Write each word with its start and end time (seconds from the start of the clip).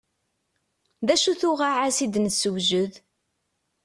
D 1.07 1.09
acu-t 1.13 1.41
uɣaɛas 1.49 1.97
i 2.05 2.07
d-nessewjed? 2.13 2.93